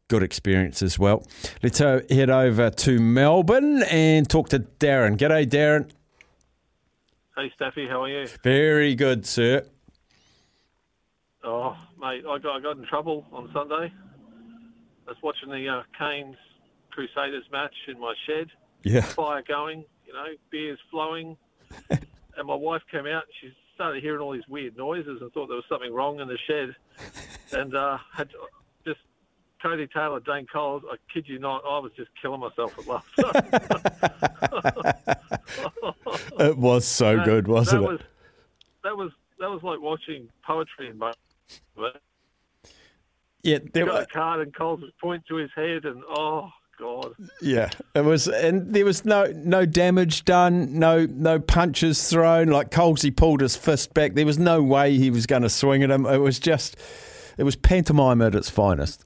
[0.09, 1.27] good experience as well.
[1.63, 5.17] Let's uh, head over to Melbourne and talk to Darren.
[5.17, 5.91] G'day, Darren.
[7.37, 8.29] Hey, Staffy, how are you?
[8.43, 9.65] Very good, sir.
[11.43, 13.93] Oh, mate, I got, I got in trouble on Sunday.
[15.07, 16.37] I was watching the uh, Canes
[16.91, 18.49] Crusaders match in my shed.
[18.83, 19.01] Yeah.
[19.01, 21.37] Fire going, you know, beers flowing.
[21.91, 25.47] and my wife came out and she started hearing all these weird noises and thought
[25.47, 26.77] there was something wrong in the shed.
[27.59, 28.29] and uh, had
[28.85, 29.01] just
[29.65, 33.23] Codie Taylor, Dane Coles, I kid you not, I was just killing myself with laughter.
[36.45, 37.93] it was so And good, wasn't that it?
[37.93, 38.01] Was,
[38.85, 41.13] that was that was like watching poetry in my.
[43.43, 46.03] Yeah, He there got were, a card and Coles was point to his head and
[46.07, 47.15] oh god.
[47.43, 52.49] yeah, it was, and there was no no damage done, no no punches thrown.
[52.49, 54.15] Like Colesy pulled his fist back.
[54.15, 56.07] There was no way he was going to swing at him.
[56.07, 56.77] It was just,
[57.39, 59.05] it was pantomime at its finest.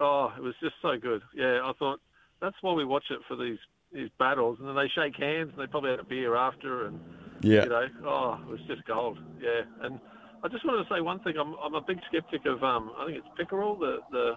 [0.00, 1.22] Oh, it was just so good.
[1.34, 2.00] Yeah, I thought
[2.40, 3.58] that's why we watch it for these
[3.92, 7.00] these battles, and then they shake hands and they probably had a beer after, and
[7.40, 7.62] Yeah.
[7.64, 9.18] you know, oh, it was just gold.
[9.40, 9.98] Yeah, and
[10.44, 11.34] I just wanted to say one thing.
[11.40, 14.32] I'm I'm a big skeptic of um I think it's Pickerill, the the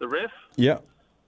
[0.00, 0.30] the ref.
[0.56, 0.78] Yeah,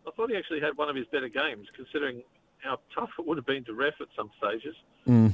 [0.06, 2.22] I thought he actually had one of his better games, considering
[2.58, 4.74] how tough it would have been to ref at some stages.
[5.08, 5.32] Mm.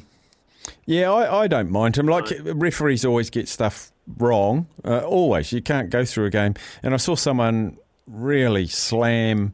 [0.86, 2.06] Yeah, I, I don't mind him.
[2.06, 4.66] Like referees always get stuff wrong.
[4.84, 6.54] Uh, always, you can't go through a game.
[6.82, 9.52] And I saw someone really slam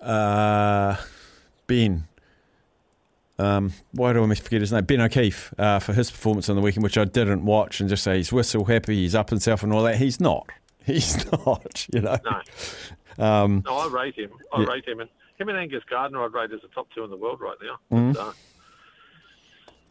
[0.00, 0.96] uh,
[1.66, 2.06] Ben.
[3.38, 4.84] Um, why do I forget his name?
[4.84, 8.02] Ben O'Keeffe uh, for his performance on the weekend, which I didn't watch, and just
[8.02, 9.96] say he's whistle happy, he's up himself, and all that.
[9.96, 10.48] He's not.
[10.86, 11.84] He's not.
[11.92, 12.16] You know.
[12.24, 12.40] No.
[13.18, 14.32] Um, No, I rate him.
[14.52, 14.66] I Yeah.
[14.66, 17.16] rate him, and him and Angus Gardner I'd rate as the top two in the
[17.16, 17.78] world right now.
[17.90, 18.14] Mhm.
[18.14, 18.32] But, uh,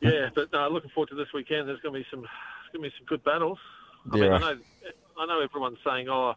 [0.01, 1.67] yeah, but uh, looking forward to this weekend.
[1.67, 3.59] There's going to be some, going to be some good battles.
[4.11, 4.59] I There mean, I know,
[5.17, 6.35] I know everyone's saying, oh,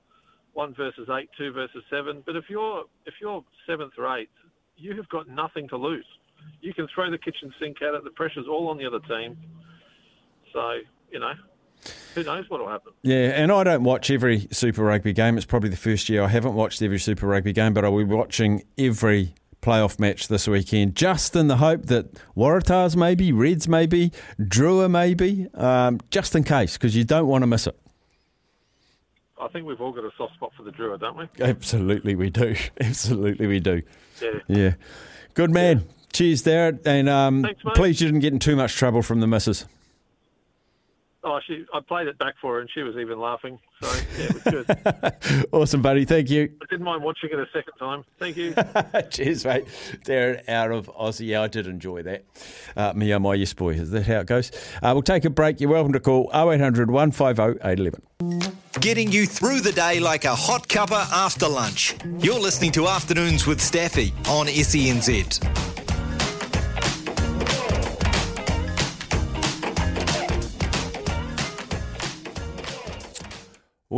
[0.55, 2.22] one versus eight, two versus seven.
[2.24, 4.31] But if you're if you're seventh or eighth,
[4.77, 6.07] you have got nothing to lose.
[6.61, 8.05] You can throw the kitchen sink at it.
[8.05, 9.37] The pressure's all on the other team.
[10.53, 11.33] So you know,
[12.18, 12.92] who knows what will happen.
[13.02, 15.37] Yeah, and I don't watch every Super Rugby game.
[15.37, 18.04] It's probably the first year I haven't watched every Super Rugby game, but I'll be
[18.04, 24.12] watching every playoff match this weekend, just in the hope that Waratahs maybe, Reds maybe,
[24.38, 27.78] Drua maybe, um, just in case, because you don't want to miss it.
[29.40, 31.28] I think we've all got a soft spot for the Drua, don't we?
[31.40, 32.54] Absolutely, we do.
[32.81, 33.83] Absolutely, we do.
[34.20, 34.31] Yeah.
[34.48, 34.74] Yeah.
[35.35, 35.87] Good man.
[36.12, 36.85] Cheers, Darren.
[36.85, 39.66] And um, Thanks, please, you didn't get in too much trouble from the missus.
[41.30, 41.66] Oh, she.
[41.74, 43.58] I played it back for her, and she was even laughing.
[43.82, 45.46] So yeah, it was good.
[45.52, 46.06] awesome, buddy.
[46.06, 46.50] Thank you.
[46.62, 48.02] I didn't mind watching it a second time.
[48.18, 48.54] Thank you.
[49.10, 49.66] Cheers, mate.
[50.06, 51.26] Darren out of Aussie.
[51.26, 52.24] Yeah, I did enjoy that.
[52.74, 53.74] Uh, me and my yes boy.
[53.74, 54.50] Is that how it goes?
[54.82, 55.60] Uh, we'll take a break.
[55.60, 58.56] You're welcome to call 0800 150 811.
[58.80, 61.94] Getting you through the day like a hot cuppa after lunch.
[62.20, 65.67] You're listening to Afternoons with Staffy on E SENZ.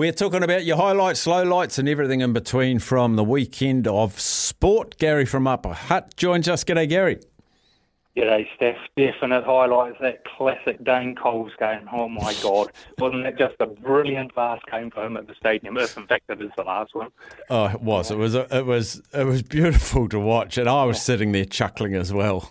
[0.00, 4.18] We're talking about your highlights, low lights, and everything in between from the weekend of
[4.18, 4.96] sport.
[4.96, 6.64] Gary from Upper Hutt joins us.
[6.64, 7.20] G'day, Gary.
[8.16, 8.78] G'day, Steph.
[8.96, 11.86] Definite highlights that classic Dane Coles game.
[11.92, 15.76] Oh my God, wasn't that just a brilliant last game for him at the stadium?
[15.76, 17.10] If in fact it is the last one.
[17.50, 18.10] Oh, it was.
[18.10, 18.34] It was.
[18.34, 19.02] It was.
[19.12, 21.00] It was beautiful to watch, and I was oh.
[21.00, 22.50] sitting there chuckling as well.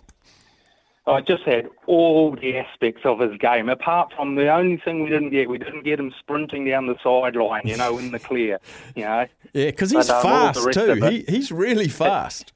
[1.06, 5.08] I just had all the aspects of his game, apart from the only thing we
[5.08, 5.48] didn't get.
[5.48, 8.58] We didn't get him sprinting down the sideline, you know, in the clear.
[8.94, 9.26] You know.
[9.54, 10.94] Yeah, because he's But, um, fast too.
[11.06, 12.52] He, he's really fast.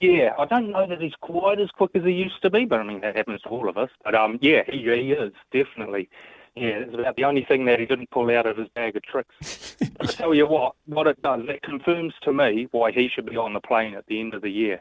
[0.00, 2.80] Yeah, I don't know that he's quite as quick as he used to be, but
[2.80, 3.90] I mean that happens to all of us.
[4.04, 6.08] But um, yeah, he, he is definitely.
[6.56, 9.02] Yeah, it's about the only thing that he didn't pull out of his bag of
[9.02, 9.76] tricks.
[9.98, 13.26] but I tell you what, what it does, it confirms to me why he should
[13.26, 14.80] be on the plane at the end of the year.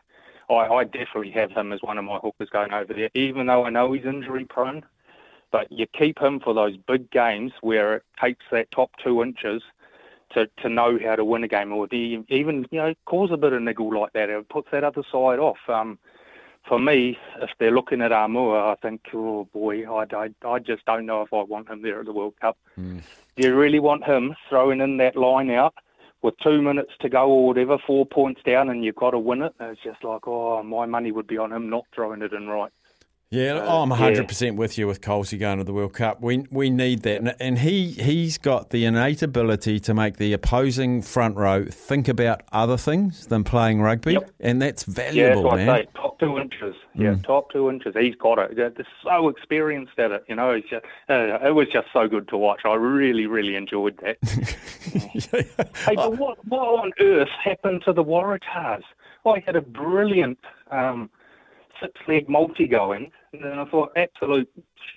[0.49, 3.65] I, I definitely have him as one of my hookers going over there, even though
[3.65, 4.83] I know he's injury prone.
[5.51, 9.61] But you keep him for those big games where it takes that top two inches
[10.31, 13.37] to, to know how to win a game, or do even you know cause a
[13.37, 14.29] bit of niggle like that.
[14.29, 15.59] It puts that other side off.
[15.67, 15.99] Um,
[16.67, 20.85] for me, if they're looking at Aumua, I think, oh boy, I, I, I just
[20.85, 22.57] don't know if I want him there at the World Cup.
[22.79, 23.01] Mm.
[23.35, 25.75] Do you really want him throwing in that line out
[26.23, 29.43] with two minutes to go or whatever, four points down, and you've got to win
[29.43, 29.53] it?
[29.59, 32.71] It's just like, oh, my money would be on him not throwing it in right.
[33.33, 33.97] Yeah, Uh, I'm yeah.
[34.21, 36.21] 100% with you with Colesy going to the World Cup.
[36.21, 37.17] We we need that.
[37.17, 42.07] And, and he, he's got the innate ability to make the opposing front row think
[42.07, 44.19] about other things than playing rugby.
[44.39, 45.77] And that's Yeah, that's valuable, what I man.
[45.83, 45.87] say.
[45.95, 46.75] Top two inches.
[46.93, 47.23] Yeah, Mm.
[47.23, 47.95] top two inches.
[47.99, 48.55] He's got it.
[48.55, 48.71] They're
[49.03, 50.23] so experienced at it.
[50.29, 52.61] You know, just, uh, it was just so good to watch.
[52.65, 54.17] I really, really enjoyed that.
[55.87, 58.83] hey, but what, what on earth happened to the Waratahs?
[59.25, 60.37] I had a brilliant
[60.69, 61.09] um,
[61.83, 64.49] six-leg multi going, and then I thought, absolute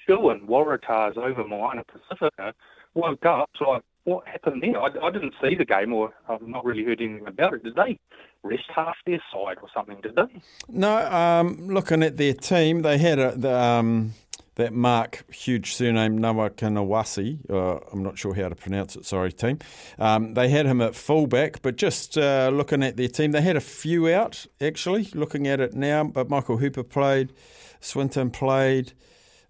[0.07, 2.55] shooing Waratahs over Moana Pacifica.
[2.95, 4.81] Woke up, so I, what happened there?
[4.81, 7.65] I, I didn't see the game, or I've not really heard anything about it.
[7.65, 7.99] Did they
[8.43, 10.01] rest half their side or something?
[10.01, 10.41] Did they?
[10.69, 14.13] No, um, looking at their team, they had a, the, um,
[14.57, 17.51] that Mark, huge surname, Nawakanawasi.
[17.51, 19.59] Uh, I'm not sure how to pronounce it, sorry, team.
[19.99, 23.57] Um, they had him at fullback, but just uh, looking at their team, they had
[23.57, 26.05] a few out, actually, looking at it now.
[26.05, 27.33] But Michael Hooper played,
[27.81, 28.93] Swinton played.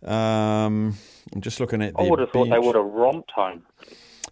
[0.05, 0.97] Um,
[1.33, 3.63] I'm just looking at I would have thought they would have romped home.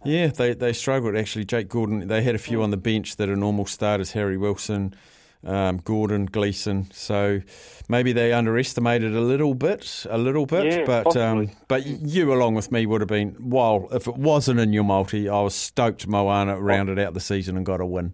[0.03, 1.45] Yeah, they, they struggled actually.
[1.45, 4.93] Jake Gordon, they had a few on the bench that are normal starters Harry Wilson,
[5.43, 6.89] um, Gordon, Gleeson.
[6.91, 7.41] So
[7.89, 10.65] maybe they underestimated a little bit, a little bit.
[10.65, 14.59] Yeah, but um, but you, along with me, would have been, well if it wasn't
[14.59, 18.13] in your multi, I was stoked Moana rounded out the season and got a win.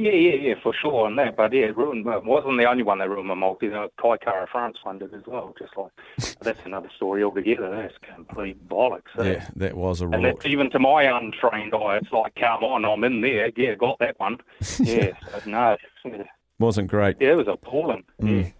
[0.00, 1.36] Yeah, yeah, yeah, for sure on that.
[1.36, 1.76] But yeah, it.
[1.76, 3.68] Well, it wasn't the only one that ruined my multi.
[3.68, 5.54] The Kai Kara France one did as well.
[5.58, 5.92] Just like
[6.40, 7.70] that's another story altogether.
[7.70, 9.02] That's complete bollocks.
[9.18, 9.32] eh?
[9.32, 12.84] Yeah, that was a And that's even to my untrained eye, it's like, come on,
[12.84, 13.50] I'm in there.
[13.56, 14.38] Yeah, got that one.
[14.80, 16.22] Yeah, but no, yeah,
[16.58, 17.16] Wasn't great.
[17.20, 18.04] Yeah, it was appalling.
[18.20, 18.52] Mm.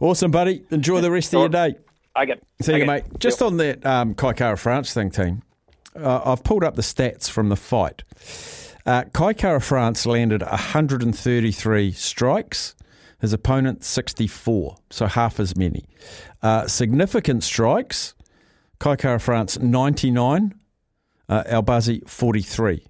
[0.00, 0.64] Awesome, buddy.
[0.70, 1.76] Enjoy the rest of your day.
[2.16, 2.36] Okay.
[2.60, 3.04] See you, mate.
[3.18, 5.42] Just on that um, Kai France thing, team,
[5.94, 8.02] uh, I've pulled up the stats from the fight.
[8.88, 12.74] Uh, Kai Kara France landed 133 strikes.
[13.20, 15.84] His opponent 64, so half as many.
[16.40, 18.14] Uh, significant strikes:
[18.78, 20.54] Kai Kara France 99,
[21.28, 22.86] uh, Albazi 43,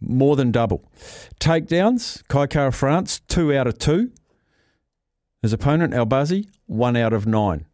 [0.00, 0.90] more than double.
[1.38, 4.10] Takedowns: Kai Kara France two out of two.
[5.42, 7.66] His opponent Albazi one out of nine.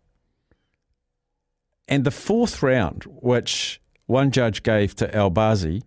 [1.88, 5.80] And the fourth round, which one judge gave to Albazi,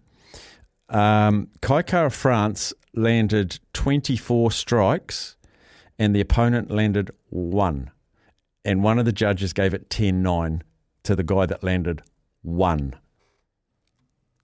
[0.94, 5.36] um, Kaikara France landed 24 strikes
[6.00, 7.92] and the opponent landed one.
[8.66, 10.64] And one of the judges gave it 10 9
[11.04, 12.02] to the guy that landed
[12.42, 12.96] one.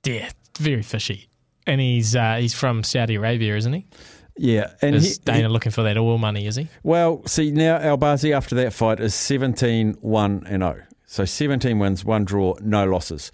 [0.06, 1.30] Yeah, very fishy.
[1.68, 3.86] And he's uh, he's from Saudi Arabia, isn't he?
[4.38, 4.72] Yeah.
[4.82, 6.68] And is he- Dana looking for that oil money, is he?
[6.84, 10.84] Well, see, now Albazi after that fight is 17 1 and 0.
[11.06, 13.32] So 17 wins, one draw, no losses.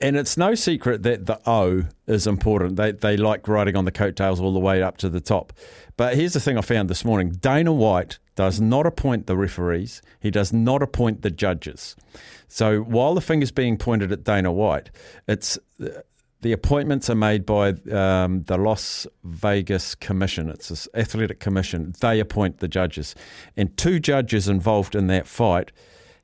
[0.00, 2.76] And it's no secret that the O is important.
[2.76, 5.52] They, they like riding on the coattails all the way up to the top.
[5.96, 10.02] But here's the thing I found this morning Dana White does not appoint the referees,
[10.20, 11.94] he does not appoint the judges.
[12.48, 14.90] So while the finger's being pointed at Dana White,
[15.28, 15.58] it's
[16.44, 20.50] the appointments are made by um, the Las Vegas Commission.
[20.50, 21.94] It's this athletic commission.
[22.00, 23.14] They appoint the judges.
[23.56, 25.72] And two judges involved in that fight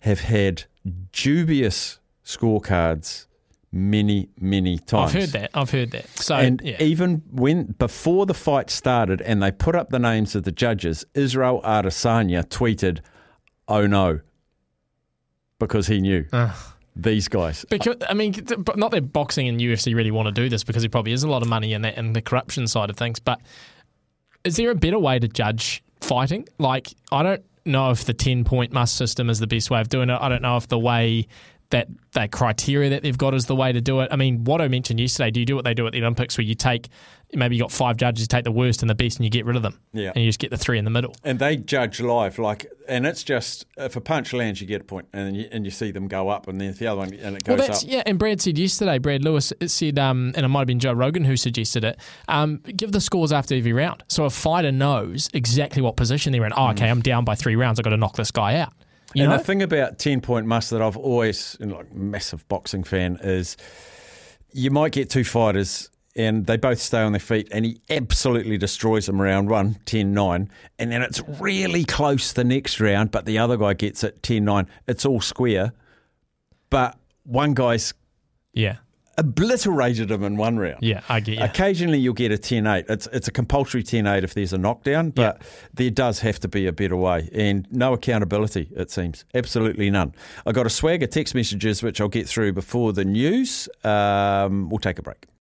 [0.00, 0.64] have had
[1.12, 3.26] dubious scorecards
[3.72, 5.14] many, many times.
[5.14, 5.50] I've heard that.
[5.54, 6.08] I've heard that.
[6.08, 6.82] So and yeah.
[6.82, 11.04] even when before the fight started and they put up the names of the judges,
[11.14, 13.00] Israel Adesanya tweeted,
[13.68, 14.20] "Oh no,"
[15.58, 16.26] because he knew
[16.96, 17.64] these guys.
[17.68, 20.82] Because I mean, but not that boxing and UFC really want to do this because
[20.82, 23.20] there probably is a lot of money in that and the corruption side of things.
[23.20, 23.40] But
[24.44, 26.48] is there a better way to judge fighting?
[26.58, 29.88] Like, I don't know if the ten point must system is the best way of
[29.88, 30.18] doing it.
[30.20, 31.28] I don't know if the way
[31.70, 34.08] that that criteria that they've got is the way to do it.
[34.10, 36.36] I mean, what I mentioned yesterday, do you do what they do at the Olympics
[36.36, 36.88] where you take
[37.32, 39.44] maybe you got five judges, you take the worst and the best and you get
[39.44, 39.78] rid of them.
[39.92, 40.10] Yeah.
[40.14, 41.14] And you just get the three in the middle.
[41.22, 44.84] And they judge live, like, and it's just if a punch lands, you get a
[44.84, 47.36] point, and you, and you see them go up, and then the other one, and
[47.36, 47.88] it Well, goes that's up.
[47.90, 48.02] yeah.
[48.04, 51.24] And Brad said yesterday, Brad Lewis said, um, and it might have been Joe Rogan
[51.24, 52.00] who suggested it.
[52.26, 56.44] Um, give the scores after every round, so a fighter knows exactly what position they're
[56.46, 56.52] in.
[56.56, 57.78] Oh, okay, I'm down by three rounds.
[57.78, 58.72] I've got to knock this guy out.
[59.14, 59.38] You and know?
[59.38, 63.56] the thing about ten point must that I've always, know, like massive boxing fan, is
[64.52, 68.58] you might get two fighters and they both stay on their feet and he absolutely
[68.58, 70.48] destroys them round one, 10-9,
[70.78, 74.66] and then it's really close the next round, but the other guy gets it 10-9.
[74.88, 75.72] It's all square,
[76.68, 77.94] but one guy's
[78.52, 78.76] yeah
[79.20, 80.78] obliterated him in one round.
[80.80, 81.44] Yeah, I get you.
[81.44, 82.90] Occasionally you'll get a 10-8.
[82.90, 85.42] It's it's a compulsory 10-8 if there's a knockdown, but
[85.74, 89.24] there does have to be a better way and no accountability it seems.
[89.34, 90.14] Absolutely none.
[90.46, 93.68] I got a swag of text messages which I'll get through before the news.
[93.84, 95.26] Um, we'll take a break.